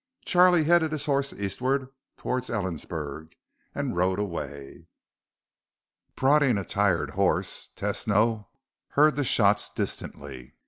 [0.25, 3.33] Charlie headed his horse eastward toward Ellensburg
[3.75, 4.87] and rode away.
[6.15, 8.47] Prodding a tired horse, Tesno
[8.93, 10.55] heard the shots distantly.